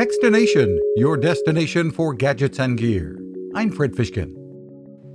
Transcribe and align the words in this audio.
Techstination, 0.00 0.78
your 0.96 1.18
destination 1.18 1.90
for 1.90 2.14
gadgets 2.14 2.58
and 2.58 2.78
gear. 2.78 3.20
I'm 3.54 3.70
Fred 3.70 3.92
Fishkin. 3.92 4.34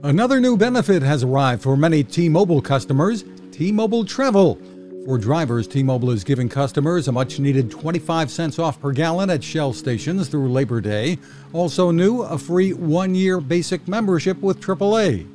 Another 0.04 0.40
new 0.40 0.58
benefit 0.58 1.02
has 1.02 1.24
arrived 1.24 1.64
for 1.64 1.76
many 1.76 2.04
T 2.04 2.30
Mobile 2.30 2.62
customers 2.62 3.26
T 3.52 3.72
Mobile 3.72 4.06
Travel. 4.06 4.60
For 5.08 5.18
drivers, 5.18 5.68
T 5.68 5.82
Mobile 5.82 6.12
is 6.12 6.24
giving 6.24 6.48
customers 6.48 7.08
a 7.08 7.12
much 7.12 7.40
needed 7.40 7.72
25 7.72 8.30
cents 8.30 8.60
off 8.60 8.80
per 8.80 8.92
gallon 8.92 9.32
at 9.32 9.44
Shell 9.44 9.74
stations 9.74 10.28
through 10.28 10.52
Labor 10.52 10.82
Day. 10.82 11.18
Also, 11.52 11.90
new, 11.90 12.22
a 12.22 12.38
free 12.38 12.72
one 12.74 13.16
year 13.16 13.42
basic 13.42 13.88
membership 13.88 14.40
with 14.44 14.60
AAA. 14.60 15.28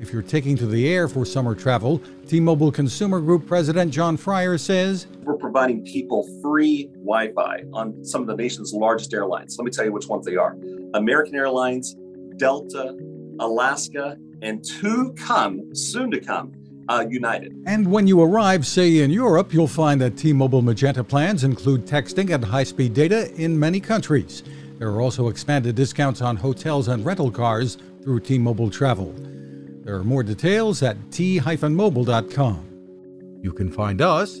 If 0.00 0.12
you're 0.12 0.22
taking 0.22 0.56
to 0.58 0.66
the 0.66 0.88
air 0.88 1.08
for 1.08 1.26
summer 1.26 1.56
travel, 1.56 2.00
T 2.28 2.38
Mobile 2.38 2.70
Consumer 2.70 3.20
Group 3.20 3.48
President 3.48 3.92
Jon 3.92 4.16
Freier 4.16 4.60
says 4.60 5.08
providing 5.52 5.84
people 5.84 6.26
free 6.40 6.88
Wi 7.04 7.30
Fi 7.34 7.64
on 7.74 8.02
some 8.02 8.22
of 8.22 8.26
the 8.26 8.34
nation's 8.34 8.72
largest 8.72 9.12
airlines. 9.12 9.58
Let 9.58 9.66
me 9.66 9.70
tell 9.70 9.84
you 9.84 9.92
which 9.92 10.06
ones 10.06 10.24
they 10.24 10.36
are 10.36 10.56
American 10.94 11.34
Airlines, 11.34 11.94
Delta, 12.36 12.96
Alaska, 13.38 14.16
and 14.40 14.64
to 14.64 15.12
come, 15.12 15.74
soon 15.74 16.10
to 16.10 16.20
come, 16.20 16.52
uh, 16.88 17.04
United. 17.06 17.54
And 17.66 17.90
when 17.90 18.06
you 18.06 18.22
arrive, 18.22 18.66
say 18.66 19.00
in 19.00 19.10
Europe, 19.10 19.52
you'll 19.52 19.68
find 19.68 20.00
that 20.00 20.16
T 20.16 20.32
Mobile 20.32 20.62
Magenta 20.62 21.04
plans 21.04 21.44
include 21.44 21.86
texting 21.86 22.32
and 22.32 22.42
high 22.42 22.64
speed 22.64 22.94
data 22.94 23.30
in 23.34 23.58
many 23.58 23.78
countries. 23.78 24.42
There 24.78 24.88
are 24.88 25.02
also 25.02 25.28
expanded 25.28 25.74
discounts 25.76 26.22
on 26.22 26.36
hotels 26.36 26.88
and 26.88 27.04
rental 27.04 27.30
cars 27.30 27.76
through 28.02 28.20
T 28.20 28.38
Mobile 28.38 28.70
Travel. 28.70 29.14
There 29.84 29.96
are 29.96 30.04
more 30.04 30.22
details 30.22 30.82
at 30.82 30.96
t-mobile.com. 31.10 32.68
You 33.42 33.52
can 33.52 33.72
find 33.72 34.00
us 34.00 34.40